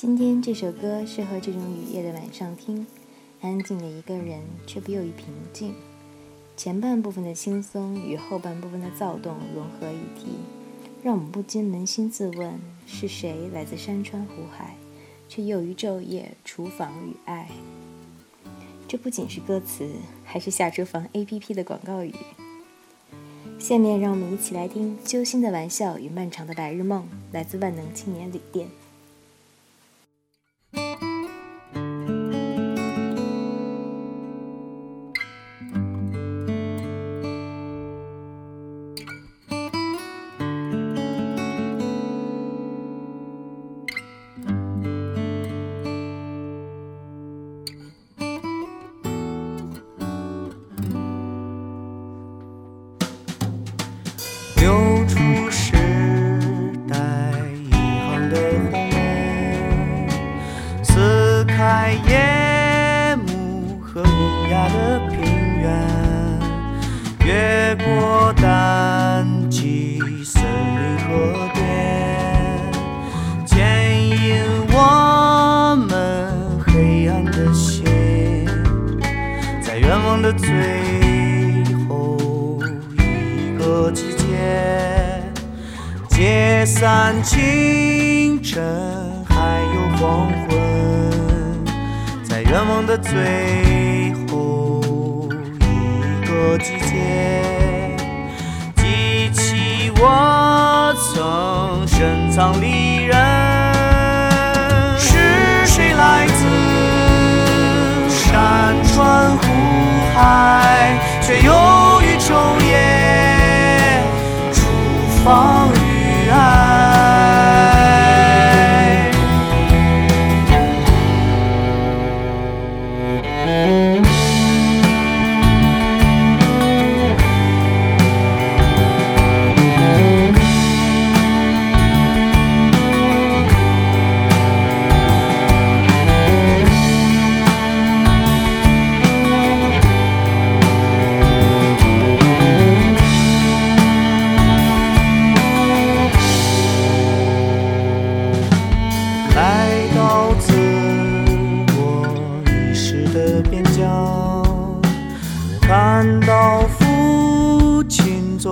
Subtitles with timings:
[0.00, 2.86] 今天这首歌适合这种雨夜的晚上听，
[3.40, 5.74] 安静的一个人却不由于平静。
[6.56, 10.36] 前半部分的轻松与后半部分的躁动融合一体，
[11.02, 14.76] 让我们不禁扪心自问：是谁来自山川湖海，
[15.28, 17.48] 却又于昼夜厨房与爱？
[18.86, 19.90] 这不仅是歌词，
[20.24, 22.14] 还是下厨房 APP 的广告语。
[23.58, 27.02] 下面让我们一起来听《揪心的玩笑与漫长的白日梦》，
[27.32, 28.68] 来自万能青年旅店。
[67.68, 71.60] 越过淡季森林和田，
[73.44, 76.32] 牵引我们
[76.66, 77.84] 黑暗的心，
[79.60, 80.48] 在愿望的最
[81.86, 82.16] 后
[82.96, 85.22] 一个季节，
[86.08, 88.64] 解散清晨，
[89.28, 90.56] 还有黄昏。
[92.24, 95.28] 在愿望的最后
[95.60, 97.57] 一个季节，
[100.00, 103.16] 我曾深藏离人。
[104.96, 106.46] 是谁来自
[108.08, 109.42] 山川湖
[110.14, 111.52] 海，却又
[112.02, 112.57] 于昼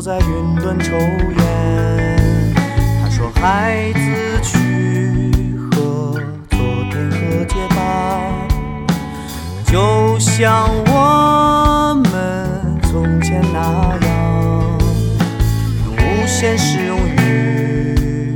[0.00, 2.16] 在云端抽烟，
[3.02, 4.00] 他说：“孩子，
[4.42, 6.14] 去和
[6.48, 6.58] 昨
[6.90, 7.78] 天和解吧，
[9.66, 13.58] 就像我们从前那
[14.06, 14.78] 样，
[15.84, 18.32] 用无限适用于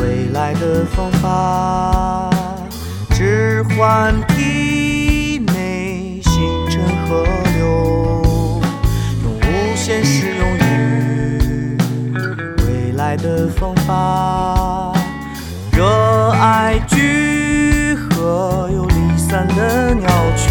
[0.00, 2.30] 未来的方法，
[3.10, 6.32] 置换体内星
[6.70, 7.26] 辰河
[13.10, 14.92] 来的方法，
[15.72, 20.48] 热爱聚合又离散的鸟群，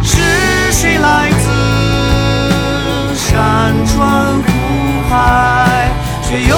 [0.00, 4.46] 是谁来自山川湖
[5.10, 5.90] 海，
[6.22, 6.56] 却又